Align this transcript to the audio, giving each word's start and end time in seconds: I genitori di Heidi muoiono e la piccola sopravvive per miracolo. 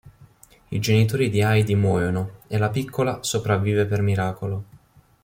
I 0.69 0.79
genitori 0.79 1.29
di 1.29 1.41
Heidi 1.43 1.75
muoiono 1.75 2.39
e 2.47 2.57
la 2.57 2.71
piccola 2.71 3.21
sopravvive 3.21 3.85
per 3.85 4.01
miracolo. 4.01 4.63